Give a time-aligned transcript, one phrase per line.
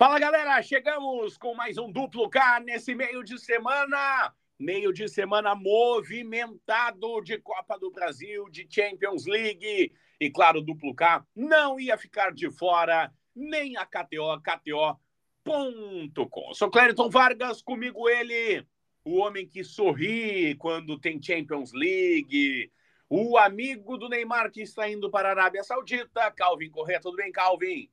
[0.00, 4.34] Fala galera, chegamos com mais um duplo K nesse meio de semana.
[4.58, 9.92] Meio de semana movimentado de Copa do Brasil, de Champions League.
[10.18, 14.94] E claro, duplo K não ia ficar de fora nem a KTO, KTO.com.
[16.54, 18.66] Sou Clériton Vargas, comigo ele,
[19.04, 22.72] o homem que sorri quando tem Champions League,
[23.06, 27.02] o amigo do Neymar que está indo para a Arábia Saudita, Calvin Correia.
[27.02, 27.90] Tudo bem, Calvin?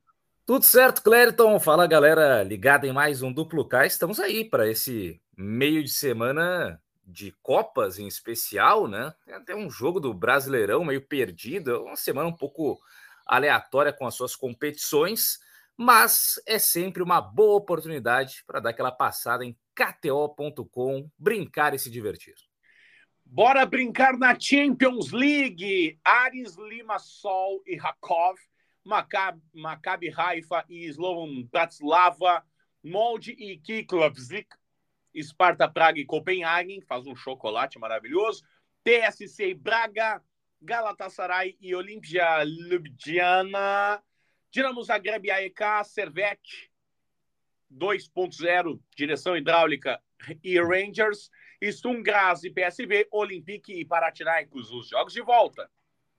[0.48, 1.60] Tudo certo, Clériton?
[1.60, 3.84] Fala, galera, ligada em mais um Duplo K.
[3.84, 9.12] Estamos aí para esse meio de semana de Copas em especial, né?
[9.26, 12.80] Tem até um jogo do Brasileirão meio perdido, uma semana um pouco
[13.26, 15.38] aleatória com as suas competições,
[15.76, 21.90] mas é sempre uma boa oportunidade para dar aquela passada em kto.com, brincar e se
[21.90, 22.36] divertir.
[23.22, 26.00] Bora brincar na Champions League.
[26.02, 28.38] Ares Limassol e Rakov
[28.88, 32.42] Maccabi, Haifa e Slovan Bratislava,
[32.82, 34.48] Molde e Kiklovsik,
[35.22, 38.42] Sparta Praga e Copenhagen, faz um chocolate maravilhoso,
[38.82, 40.22] TSC Braga,
[40.62, 44.02] Galatasaray e Olimpia Ljubljana,
[44.50, 46.70] Dinamo Zagreb AEK, Servette
[47.70, 50.00] 2.0, direção hidráulica
[50.42, 51.30] e Rangers,
[51.62, 55.70] Sturm Graz e PSV, Olympique e Panathinaikos, os jogos de volta.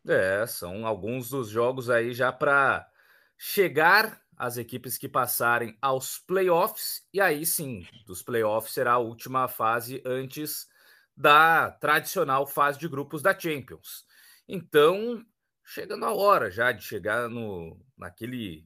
[0.10, 2.90] É, são alguns dos jogos aí já para
[3.38, 9.48] chegar as equipes que passarem aos playoffs, e aí sim, dos playoffs será a última
[9.48, 10.68] fase antes
[11.16, 14.04] da tradicional fase de grupos da Champions.
[14.48, 15.24] Então,
[15.64, 18.66] chegando a hora já de chegar no naquele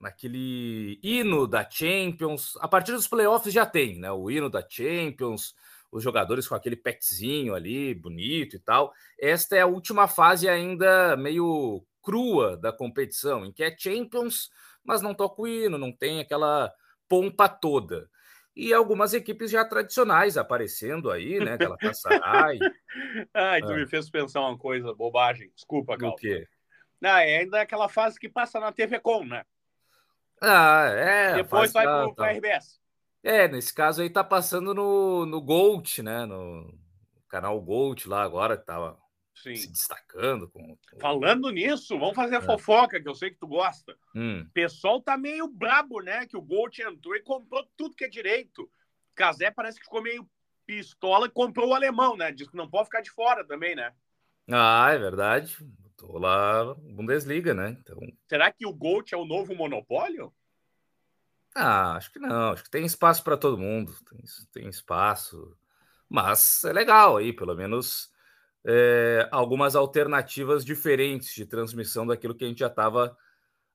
[0.00, 2.56] naquele hino da Champions.
[2.60, 4.10] A partir dos playoffs já tem, né?
[4.10, 5.54] O hino da Champions,
[5.90, 8.92] os jogadores com aquele petzinho ali, bonito e tal.
[9.18, 14.50] Esta é a última fase ainda meio crua da competição, em que é Champions,
[14.84, 16.72] mas não toca o hino, não tem aquela
[17.08, 18.08] pompa toda.
[18.54, 21.56] E algumas equipes já tradicionais aparecendo aí, né?
[21.56, 22.58] Galatasaray.
[23.32, 23.76] Ai, tu ah.
[23.76, 25.50] me fez pensar uma coisa, bobagem.
[25.54, 26.10] Desculpa, Cal.
[26.10, 26.46] O quê?
[27.00, 29.44] Não, é ainda aquela fase que passa na TV Com, né?
[30.42, 31.34] Ah, é.
[31.34, 32.77] Depois vai para o RBS.
[33.22, 36.24] É, nesse caso aí tá passando no, no Gold, né?
[36.24, 36.72] No
[37.28, 38.98] canal Gold lá agora, que tava
[39.34, 39.56] Sim.
[39.56, 40.48] se destacando.
[40.48, 41.00] Com, com...
[41.00, 42.42] Falando nisso, vamos fazer a é.
[42.42, 43.96] fofoca, que eu sei que tu gosta.
[44.14, 44.42] Hum.
[44.42, 46.26] O pessoal tá meio brabo, né?
[46.26, 48.70] Que o Gold entrou e comprou tudo que é direito.
[49.14, 50.28] Casé parece que ficou meio
[50.64, 52.30] pistola e comprou o alemão, né?
[52.30, 53.92] Diz que não pode ficar de fora também, né?
[54.50, 55.56] Ah, é verdade.
[55.96, 57.76] Tô lá Bundesliga, né?
[57.80, 57.98] Então...
[58.28, 60.32] Será que o Gold é o novo monopólio?
[61.60, 62.52] Ah, acho que não.
[62.52, 63.92] Acho que tem espaço para todo mundo.
[64.08, 64.20] Tem,
[64.52, 65.56] tem, espaço.
[66.08, 68.10] Mas é legal aí, pelo menos,
[68.64, 73.16] é, algumas alternativas diferentes de transmissão daquilo que a gente já estava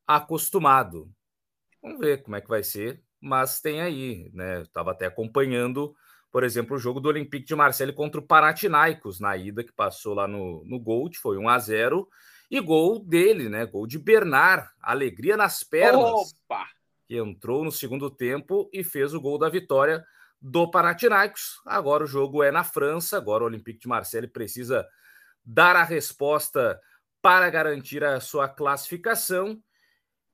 [0.07, 1.11] acostumado.
[1.81, 3.03] Vamos ver como é que vai ser.
[3.19, 4.61] Mas tem aí, né?
[4.61, 5.93] Estava até acompanhando,
[6.31, 10.13] por exemplo, o jogo do Olympique de Marseille contra o Panathinaikos na ida que passou
[10.13, 12.07] lá no, no Gold, foi 1 a 0
[12.49, 13.66] e gol dele, né?
[13.66, 16.33] Gol de Bernard, alegria nas pernas.
[16.47, 16.72] Opa!
[17.06, 20.06] Que entrou no segundo tempo e fez o gol da vitória
[20.41, 21.62] do Panathinaikos.
[21.66, 24.88] Agora o jogo é na França, agora o Olympique de Marseille precisa
[25.44, 26.80] dar a resposta
[27.22, 29.62] para garantir a sua classificação.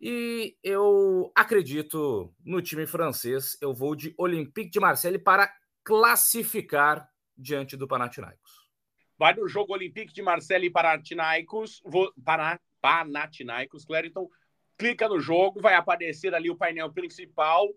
[0.02, 3.58] E eu acredito no time francês.
[3.62, 5.54] Eu vou de Olympique de Marseille para
[5.84, 7.08] classificar
[7.38, 8.70] diante do Panathinaikos.
[9.18, 11.82] Vai no jogo Olympique de Marseille e Panathinaikos.
[11.86, 14.30] Vou, para, Panathinaikos, Clériton
[14.80, 17.68] clica no jogo, vai aparecer ali o painel principal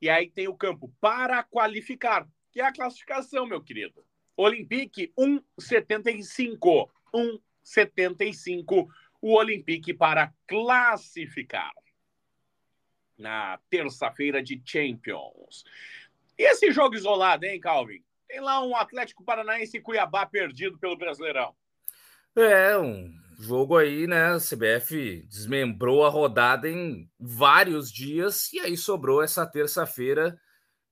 [0.00, 4.06] e aí tem o campo para qualificar, que é a classificação, meu querido.
[4.36, 6.88] Olympique 1,75.
[7.12, 8.88] 1,75
[9.20, 11.72] o Olympique para classificar
[13.18, 15.64] na terça-feira de Champions.
[16.38, 18.00] E esse jogo isolado, hein, Calvin?
[18.28, 21.52] Tem lá um Atlético Paranaense e Cuiabá perdido pelo Brasileirão.
[22.36, 24.34] É, um jogo aí, né?
[24.34, 30.38] A CBF desmembrou a rodada em vários dias e aí sobrou essa terça-feira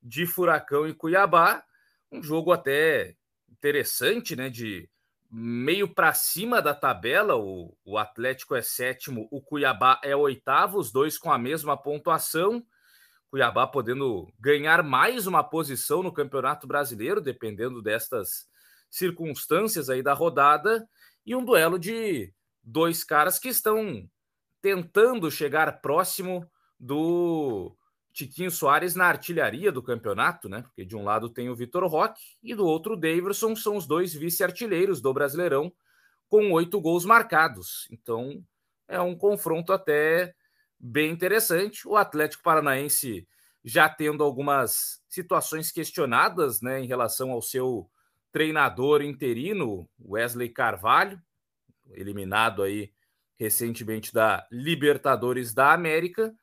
[0.01, 1.61] de Furacão e Cuiabá.
[2.09, 3.15] Um jogo até
[3.51, 4.49] interessante, né?
[4.49, 4.89] De
[5.29, 7.35] meio para cima da tabela.
[7.35, 12.65] O, o Atlético é sétimo, o Cuiabá é oitavo, os dois com a mesma pontuação.
[13.29, 18.47] Cuiabá podendo ganhar mais uma posição no Campeonato Brasileiro, dependendo destas
[18.89, 20.87] circunstâncias aí da rodada,
[21.25, 22.33] e um duelo de
[22.67, 24.09] dois caras que estão
[24.61, 26.45] tentando chegar próximo
[26.77, 27.73] do
[28.11, 30.63] Tiquinho Soares na artilharia do campeonato, né?
[30.63, 33.87] Porque de um lado tem o Vitor Roque e do outro o Davidson, são os
[33.87, 35.71] dois vice-artilheiros do Brasileirão
[36.27, 37.87] com oito gols marcados.
[37.89, 38.43] Então
[38.85, 40.35] é um confronto até
[40.77, 41.87] bem interessante.
[41.87, 43.25] O Atlético Paranaense
[43.63, 47.89] já tendo algumas situações questionadas né, em relação ao seu
[48.31, 51.21] treinador interino, Wesley Carvalho,
[51.91, 52.91] eliminado aí
[53.37, 56.33] recentemente da Libertadores da América,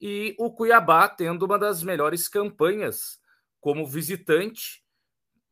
[0.00, 3.18] e o Cuiabá tendo uma das melhores campanhas
[3.60, 4.84] como visitante,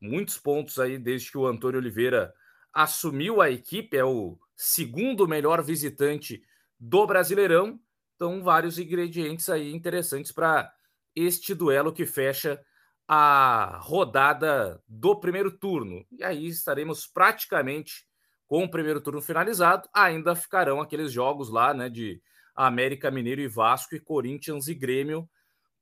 [0.00, 2.32] muitos pontos aí desde que o Antônio Oliveira
[2.72, 6.42] assumiu a equipe, é o segundo melhor visitante
[6.78, 7.80] do Brasileirão.
[8.14, 10.72] Então, vários ingredientes aí interessantes para
[11.14, 12.60] este duelo que fecha
[13.08, 16.06] a rodada do primeiro turno.
[16.10, 18.06] E aí estaremos praticamente
[18.54, 19.88] com o primeiro turno finalizado.
[19.92, 22.22] Ainda ficarão aqueles jogos lá, né, de
[22.54, 25.28] América Mineiro e Vasco e Corinthians e Grêmio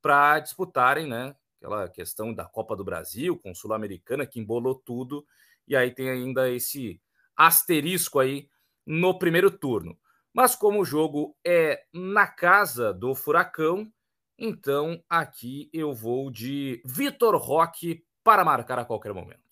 [0.01, 5.23] para disputarem, né, aquela questão da Copa do Brasil com Sul-Americana que embolou tudo.
[5.67, 6.99] E aí tem ainda esse
[7.37, 8.49] asterisco aí
[8.83, 9.95] no primeiro turno.
[10.33, 13.87] Mas como o jogo é na casa do Furacão,
[14.35, 19.42] então aqui eu vou de Vitor Roque para marcar a qualquer momento.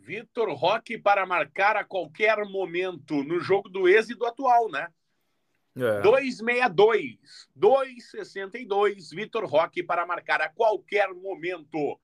[0.00, 4.88] Vitor Roque para marcar a qualquer momento no jogo do ex e do atual, né?
[5.76, 6.00] É.
[6.00, 11.98] 262, 262, Vitor Roque para marcar a qualquer momento.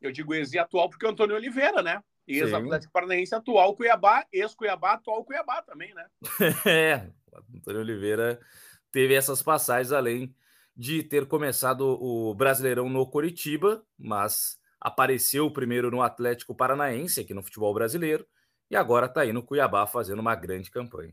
[0.00, 2.02] Eu digo ex e atual porque é Antônio Oliveira, né?
[2.28, 6.06] Ex-Atlético Paranaense atual Cuiabá, ex-Cuiabá, atual Cuiabá também, né?
[6.66, 7.08] é,
[7.54, 8.40] Antônio Oliveira
[8.90, 10.34] teve essas passagens além
[10.76, 17.42] de ter começado o Brasileirão no Coritiba, mas apareceu primeiro no Atlético Paranaense, aqui no
[17.42, 18.24] futebol brasileiro,
[18.70, 21.12] e agora está aí no Cuiabá fazendo uma grande campanha.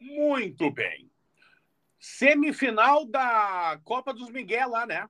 [0.00, 1.10] Muito bem.
[2.00, 5.06] Semifinal da Copa dos Miguel lá, né?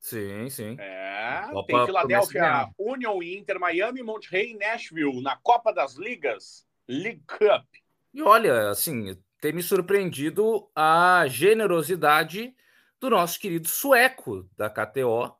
[0.00, 0.74] Sim, sim.
[0.80, 7.66] É, tem Filadélfia, Union Inter, Miami, Monterrey e Nashville na Copa das Ligas, League Cup.
[8.14, 12.56] E olha, assim, tem me surpreendido a generosidade
[13.00, 15.36] do nosso querido sueco da KTO,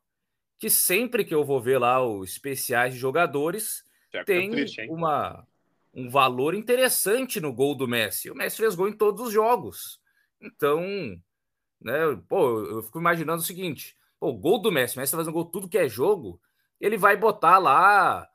[0.57, 5.45] que sempre que eu vou ver lá os especiais de jogadores, Certo, tem triste, uma,
[5.93, 8.29] um valor interessante no gol do Messi.
[8.29, 10.01] O Messi fez gol em todos os jogos.
[10.41, 10.81] Então,
[11.81, 15.33] né, pô, eu fico imaginando o seguinte: o gol do Messi, o Messi tá fazendo
[15.33, 16.41] gol tudo que é jogo,
[16.79, 18.27] ele vai botar lá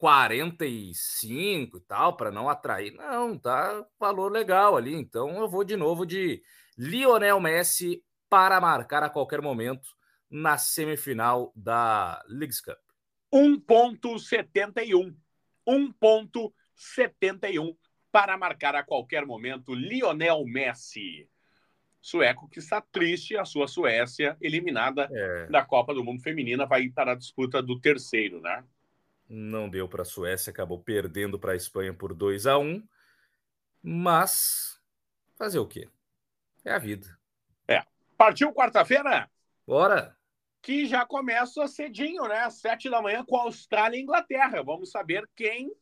[0.00, 2.92] 1.45 e tal, para não atrair.
[2.92, 4.94] Não, tá valor legal ali.
[4.94, 6.42] Então eu vou de novo de
[6.76, 9.88] Lionel Messi para marcar a qualquer momento
[10.30, 12.76] na semifinal da Leagues Cup.
[13.32, 15.14] 1.71.
[15.68, 17.76] 1.71
[18.12, 21.28] para marcar a qualquer momento Lionel Messi
[22.06, 25.46] sueco que está triste, a sua Suécia eliminada é.
[25.48, 28.62] da Copa do Mundo Feminina, vai para a disputa do terceiro, né?
[29.28, 32.86] Não deu para a Suécia, acabou perdendo para a Espanha por 2 a 1
[33.88, 34.80] mas
[35.36, 35.88] fazer o quê?
[36.64, 37.16] É a vida.
[37.68, 37.84] É.
[38.18, 39.30] Partiu quarta-feira?
[39.64, 40.16] Bora!
[40.60, 42.50] Que já começa cedinho, né?
[42.50, 44.60] Sete da manhã com a Austrália e Inglaterra.
[44.64, 45.72] Vamos saber quem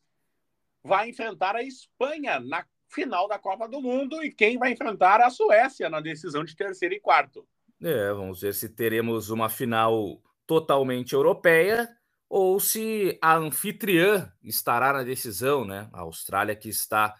[0.83, 5.31] vai enfrentar a Espanha na final da Copa do Mundo e quem vai enfrentar a
[5.31, 7.47] Suécia na decisão de terceiro e quarto.
[7.81, 11.89] É, vamos ver se teremos uma final totalmente europeia
[12.29, 15.89] ou se a anfitriã estará na decisão, né?
[15.93, 17.15] A Austrália que está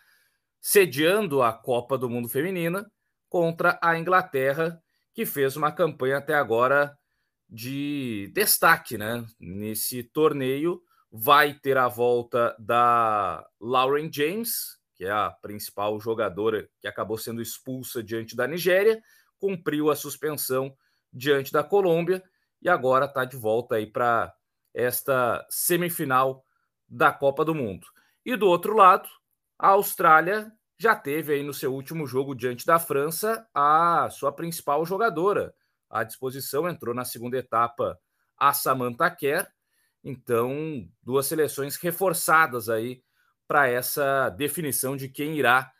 [0.60, 2.90] sediando a Copa do Mundo Feminina
[3.30, 4.81] contra a Inglaterra,
[5.14, 6.97] que fez uma campanha até agora
[7.50, 9.26] de destaque, né?
[9.40, 10.81] Nesse torneio
[11.12, 17.42] vai ter a volta da Lauren James, que é a principal jogadora que acabou sendo
[17.42, 19.02] expulsa diante da Nigéria,
[19.38, 20.76] cumpriu a suspensão
[21.14, 22.24] diante da Colômbia
[22.62, 24.33] e agora está de volta aí para
[24.75, 26.45] esta semifinal
[26.87, 27.87] da Copa do Mundo.
[28.25, 29.07] E do outro lado,
[29.57, 34.85] a Austrália já teve aí no seu último jogo diante da França a sua principal
[34.85, 35.55] jogadora
[35.89, 37.97] à disposição, entrou na segunda etapa
[38.37, 39.47] a Samantha Kerr.
[40.03, 43.01] Então, duas seleções reforçadas aí
[43.47, 45.71] para essa definição de quem irá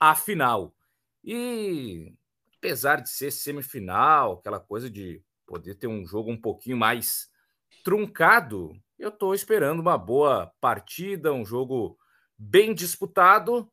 [0.00, 0.74] à final.
[1.22, 2.12] E
[2.58, 7.29] apesar de ser semifinal, aquela coisa de poder ter um jogo um pouquinho mais
[7.84, 11.98] truncado, eu estou esperando uma boa partida, um jogo
[12.36, 13.70] bem disputado,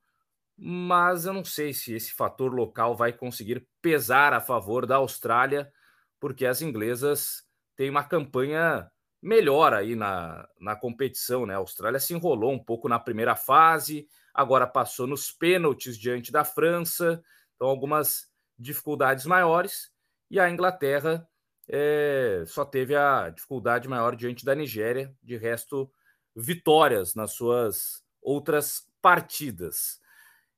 [0.57, 5.71] mas eu não sei se esse fator local vai conseguir pesar a favor da Austrália,
[6.19, 7.43] porque as inglesas
[7.75, 8.89] têm uma campanha
[9.21, 11.53] melhor aí na, na competição, né?
[11.53, 16.43] A Austrália se enrolou um pouco na primeira fase, agora passou nos pênaltis diante da
[16.43, 17.21] França,
[17.55, 18.27] então algumas
[18.57, 19.91] dificuldades maiores,
[20.29, 21.27] e a Inglaterra
[21.69, 25.91] é, só teve a dificuldade maior diante da Nigéria, de resto,
[26.35, 29.99] vitórias nas suas outras partidas.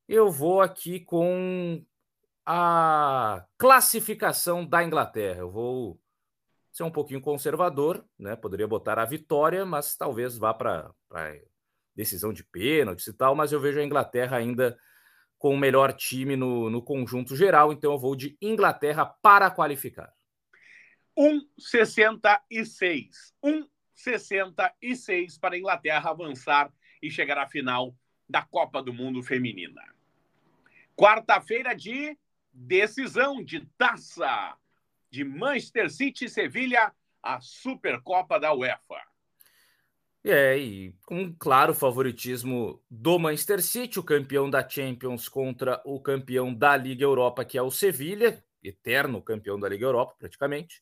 [0.08, 1.84] Eu vou aqui com
[2.46, 5.40] a classificação da Inglaterra.
[5.40, 6.00] Eu vou
[6.72, 8.36] ser um pouquinho conservador, né?
[8.36, 10.92] Poderia botar a vitória, mas talvez vá para
[11.96, 13.36] decisão de pênaltis e tal.
[13.36, 14.78] Mas eu vejo a Inglaterra ainda
[15.38, 20.14] com o melhor time no, no conjunto geral, então eu vou de Inglaterra para qualificar.
[21.20, 23.34] 1,66.
[23.44, 26.72] 1,66 para a Inglaterra avançar
[27.02, 27.94] e chegar à final
[28.28, 29.84] da Copa do Mundo Feminina.
[30.96, 32.18] Quarta-feira de
[32.54, 34.56] decisão de taça
[35.10, 39.02] de Manchester City e Sevilha, a Supercopa da UEFA.
[40.24, 46.54] É, e um claro favoritismo do Manchester City, o campeão da Champions contra o campeão
[46.54, 50.82] da Liga Europa, que é o Sevilha, eterno campeão da Liga Europa, praticamente.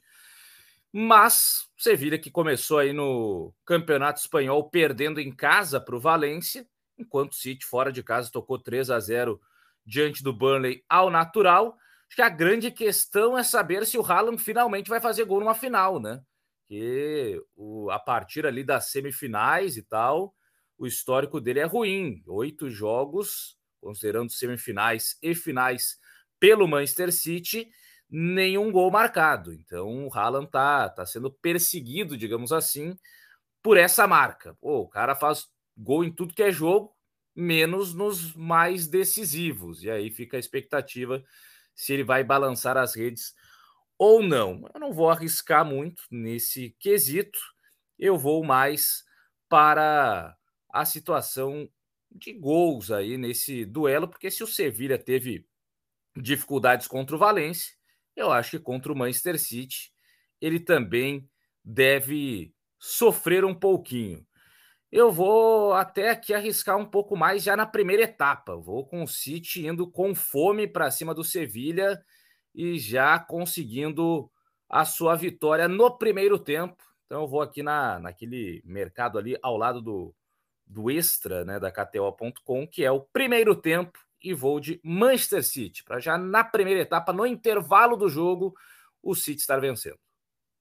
[0.92, 6.68] Mas Sevilha que começou aí no Campeonato Espanhol perdendo em casa para o Valência,
[6.98, 9.40] enquanto o City fora de casa tocou 3 a 0
[9.86, 11.78] diante do Burnley ao natural.
[12.08, 15.54] Acho que a grande questão é saber se o Haaland finalmente vai fazer gol numa
[15.54, 16.20] final, né?
[16.68, 20.34] Que o, a partir ali das semifinais e tal,
[20.80, 22.24] o histórico dele é ruim.
[22.26, 26.00] Oito jogos, considerando semifinais e finais
[26.40, 27.70] pelo Manchester City,
[28.10, 29.54] nenhum gol marcado.
[29.54, 32.98] Então o Haaland tá, tá sendo perseguido, digamos assim,
[33.62, 34.56] por essa marca.
[34.62, 36.96] Pô, o cara faz gol em tudo que é jogo,
[37.36, 39.84] menos nos mais decisivos.
[39.84, 41.24] E aí fica a expectativa
[41.76, 43.34] se ele vai balançar as redes
[43.98, 44.68] ou não.
[44.74, 47.40] Eu não vou arriscar muito nesse quesito.
[48.00, 49.04] Eu vou mais
[49.50, 50.36] para
[50.70, 51.70] a situação
[52.12, 55.46] de gols aí nesse duelo, porque se o Sevilha teve
[56.16, 57.77] dificuldades contra o Valência,
[58.18, 59.92] eu acho que contra o Manchester City
[60.42, 61.30] ele também
[61.64, 64.26] deve sofrer um pouquinho.
[64.92, 68.56] Eu vou até aqui arriscar um pouco mais já na primeira etapa.
[68.56, 72.02] Vou com o City indo com fome para cima do Sevilha
[72.56, 74.32] e já conseguindo
[74.70, 76.84] a sua vitória no primeiro tempo.
[77.06, 80.16] Então eu vou aqui na, naquele mercado ali ao lado do,
[80.66, 85.84] do extra, né, da KTO.com, que é o primeiro tempo e vou de Manchester City,
[85.84, 88.56] para já na primeira etapa, no intervalo do jogo,
[89.02, 90.00] o City estar vencendo.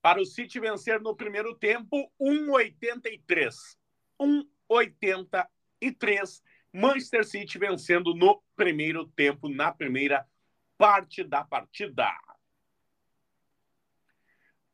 [0.00, 3.54] Para o City vencer no primeiro tempo, 1,83.
[4.20, 6.42] 1,83.
[6.72, 10.26] Manchester City vencendo no primeiro tempo, na primeira
[10.78, 12.12] parte da partida.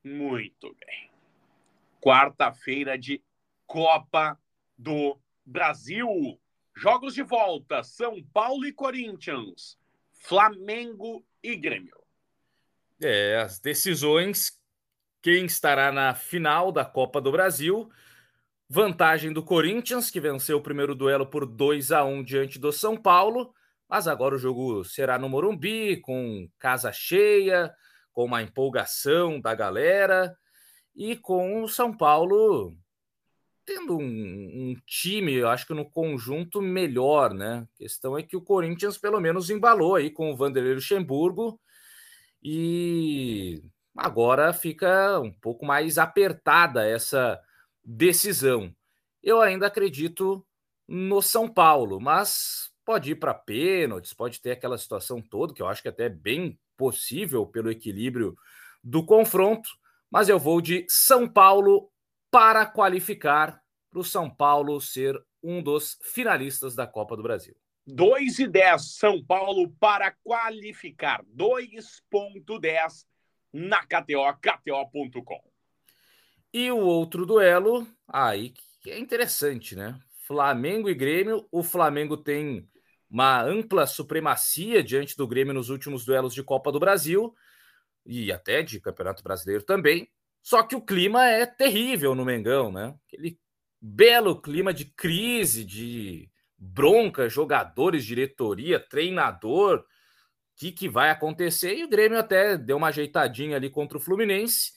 [0.04, 1.10] Muito bem.
[2.00, 3.22] Quarta-feira de
[3.66, 4.38] Copa
[4.76, 6.08] do Brasil.
[6.76, 9.78] Jogos de volta: São Paulo e Corinthians,
[10.12, 11.96] Flamengo e Grêmio.
[13.00, 14.60] É, as decisões.
[15.20, 17.88] Quem estará na final da Copa do Brasil?
[18.68, 22.96] Vantagem do Corinthians, que venceu o primeiro duelo por 2 a 1 diante do São
[22.96, 23.54] Paulo,
[23.88, 27.72] mas agora o jogo será no Morumbi, com casa cheia,
[28.12, 30.36] com uma empolgação da galera
[30.96, 32.74] e com o São Paulo
[33.64, 37.66] tendo um, um, time, eu acho que no conjunto melhor, né?
[37.74, 41.60] A questão é que o Corinthians pelo menos embalou aí com o Vanderlei Luxemburgo
[42.42, 43.62] e
[43.96, 47.40] agora fica um pouco mais apertada essa
[47.84, 48.74] decisão.
[49.22, 50.44] Eu ainda acredito
[50.88, 55.68] no São Paulo, mas pode ir para pênaltis, pode ter aquela situação toda, que eu
[55.68, 58.36] acho que até é bem possível pelo equilíbrio
[58.82, 59.68] do confronto,
[60.10, 61.91] mas eu vou de São Paulo
[62.32, 67.54] para qualificar para o São Paulo ser um dos finalistas da Copa do Brasil.
[67.86, 71.22] 2 e 10, São Paulo para qualificar.
[71.36, 73.04] 2.10
[73.52, 75.42] na KTO, KTO.com.
[76.54, 79.98] E o outro duelo, aí que é interessante, né?
[80.26, 81.46] Flamengo e Grêmio.
[81.52, 82.66] O Flamengo tem
[83.10, 87.34] uma ampla supremacia diante do Grêmio nos últimos duelos de Copa do Brasil
[88.06, 90.08] e até de Campeonato Brasileiro também.
[90.42, 92.94] Só que o clima é terrível no Mengão, né?
[93.06, 93.38] Aquele
[93.80, 99.78] belo clima de crise, de bronca, jogadores, diretoria, treinador.
[99.78, 99.84] O
[100.56, 101.76] que, que vai acontecer?
[101.76, 104.72] E o Grêmio até deu uma ajeitadinha ali contra o Fluminense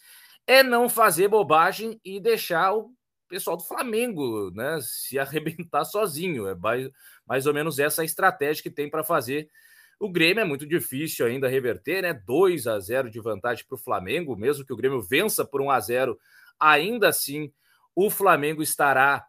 [0.47, 2.91] é não fazer bobagem e deixar o
[3.27, 6.47] pessoal do Flamengo né, se arrebentar sozinho.
[6.47, 6.89] É mais,
[7.25, 9.49] mais ou menos essa estratégia que tem para fazer.
[9.99, 12.13] O Grêmio é muito difícil ainda reverter, né?
[12.13, 15.71] 2 a 0 de vantagem para o Flamengo, mesmo que o Grêmio vença por 1
[15.71, 16.19] a 0,
[16.59, 17.51] ainda assim
[17.95, 19.25] o Flamengo estará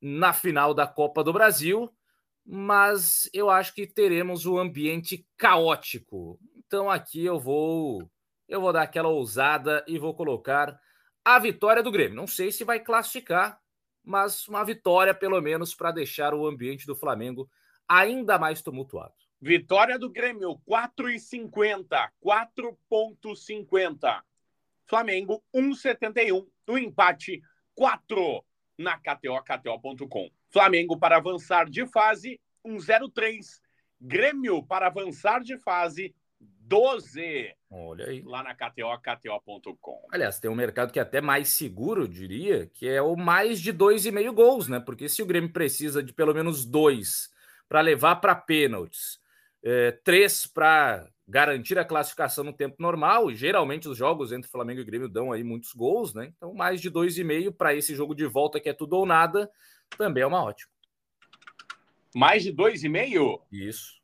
[0.00, 1.90] na final da Copa do Brasil,
[2.44, 6.38] mas eu acho que teremos um ambiente caótico.
[6.56, 8.10] Então aqui eu vou
[8.48, 10.78] eu vou dar aquela ousada e vou colocar
[11.24, 12.16] a vitória do Grêmio.
[12.16, 13.60] Não sei se vai classificar,
[14.02, 17.48] mas uma vitória pelo menos para deixar o ambiente do Flamengo
[17.88, 19.14] ainda mais tumultuado.
[19.40, 22.10] Vitória do Grêmio, 4,50.
[22.22, 24.22] 4,50.
[24.86, 26.46] Flamengo, 1,71.
[26.68, 27.40] O empate,
[27.74, 28.44] 4
[28.76, 30.30] na KTO, KTO.com.
[30.50, 33.62] Flamengo para avançar de fase, 1,03.
[34.00, 37.54] Grêmio para avançar de fase, 12.
[37.70, 38.22] Olha aí.
[38.22, 40.06] Lá na KTO, KTO.com.
[40.12, 43.60] Aliás, tem um mercado que é até mais seguro, eu diria, que é o mais
[43.60, 44.80] de 2,5 gols, né?
[44.80, 47.30] Porque se o Grêmio precisa de pelo menos dois
[47.68, 49.19] para levar para pênaltis,
[49.62, 54.80] é, três para garantir a classificação no tempo normal, e geralmente os jogos entre Flamengo
[54.80, 56.32] e Grêmio dão aí muitos gols, né?
[56.36, 59.48] Então, mais de 2,5 para esse jogo de volta que é tudo ou nada,
[59.96, 60.72] também é uma ótima.
[62.14, 63.42] Mais de 2,5?
[63.52, 64.00] Isso.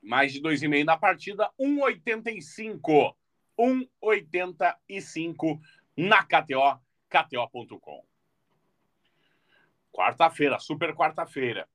[0.00, 3.14] Mais de 2,5 na partida, 1,85.
[3.58, 5.60] 1,85
[5.96, 8.04] na KTO, KTO.com.
[9.90, 11.68] Quarta-feira, super quarta-feira.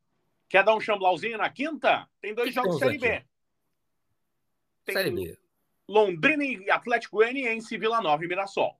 [0.54, 2.08] Quer dar um chamblauzinho na quinta?
[2.22, 3.24] Tem dois jogos Série B.
[4.86, 5.36] Tem Série B.
[5.90, 8.80] Londrina e Atlético Goianiense, Vila Nova e Mirassol.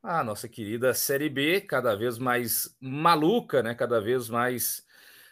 [0.00, 3.74] A nossa querida Série B, cada vez mais maluca, né?
[3.74, 4.86] Cada vez mais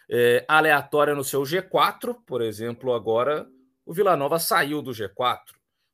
[0.09, 2.17] é, aleatória no seu G4.
[2.25, 3.47] Por exemplo, agora
[3.85, 5.39] o Vila Nova saiu do G4.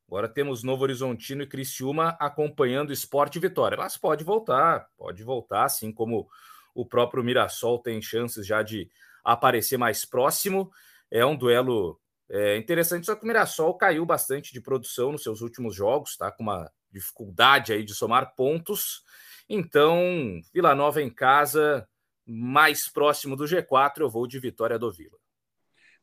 [0.08, 3.78] Agora temos Novo Horizontino e Criciúma acompanhando Esporte Vitória.
[3.78, 6.28] Mas pode voltar, pode voltar, assim como
[6.74, 8.90] o próprio Mirassol tem chances já de
[9.22, 10.70] aparecer mais próximo.
[11.10, 15.40] É um duelo é, interessante, só que o Mirassol caiu bastante de produção nos seus
[15.40, 16.32] últimos jogos, tá?
[16.32, 19.02] Com uma dificuldade aí de somar pontos.
[19.48, 21.86] Então, Vila Nova em casa,
[22.24, 25.18] mais próximo do G4, eu vou de vitória do Vila.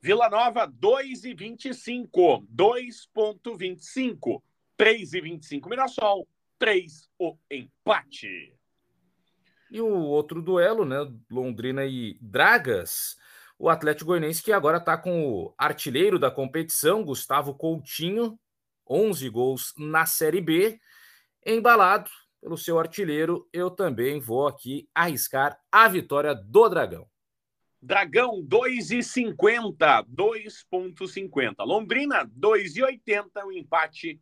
[0.02, 2.46] Vila Nova, 2,25.
[2.48, 4.42] 2,25.
[4.78, 6.28] 3,25 Mirassol.
[6.58, 8.59] 3 o empate.
[9.72, 10.98] E o outro duelo, né?
[11.30, 13.18] Londrina e Dragas.
[13.58, 18.40] O Atlético Goianiense que agora está com o artilheiro da competição, Gustavo Coutinho,
[18.90, 20.80] 11 gols na Série B,
[21.46, 22.10] embalado
[22.42, 27.08] pelo seu artilheiro, eu também vou aqui arriscar a vitória do Dragão.
[27.82, 31.56] Dragão 2,50, 2,50.
[31.60, 34.22] Londrina 2,80, o empate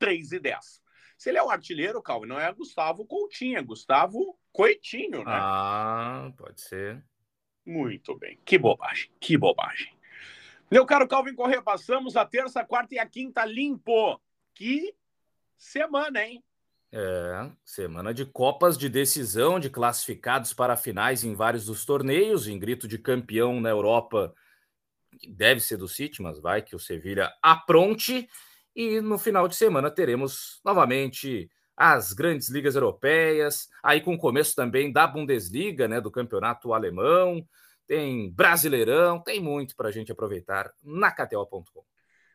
[0.00, 0.80] 3,10.
[1.18, 5.32] Se ele é o artilheiro, Calma, não é Gustavo Coutinho, é Gustavo Coitinho, né?
[5.34, 7.04] Ah, pode ser.
[7.66, 8.38] Muito bem.
[8.44, 9.92] Que bobagem, que bobagem.
[10.70, 14.20] Meu caro Calvin Corrêa, passamos a terça, quarta e a quinta limpo.
[14.54, 14.94] Que
[15.56, 16.42] semana, hein?
[16.92, 22.58] É, semana de Copas de decisão, de classificados para finais em vários dos torneios, em
[22.58, 24.32] grito de campeão na Europa,
[25.28, 28.28] deve ser do City, mas vai que o Sevilha apronte.
[28.78, 34.54] E no final de semana teremos novamente as grandes ligas europeias, aí com o começo
[34.54, 37.44] também da Bundesliga, né, do campeonato alemão,
[37.88, 41.82] tem Brasileirão, tem muito para a gente aproveitar na KTO.com.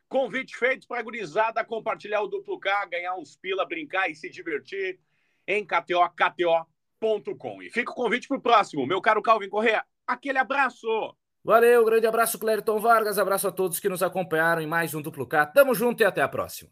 [0.06, 4.28] Convite feito para a gurizada compartilhar o duplo K, ganhar uns pila, brincar e se
[4.28, 5.00] divertir
[5.48, 7.62] em KTO, KTO.com.
[7.62, 8.86] E fica o convite para o próximo.
[8.86, 11.16] Meu caro Calvin Correa, aquele abraço!
[11.44, 15.26] Valeu, grande abraço, Clériton Vargas, abraço a todos que nos acompanharam em mais um duplo
[15.26, 15.44] K.
[15.44, 16.70] Tamo junto e até a próxima.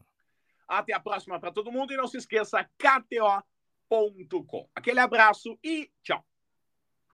[0.66, 4.66] Até a próxima para todo mundo e não se esqueça, KTO.com.
[4.74, 6.24] Aquele abraço e tchau!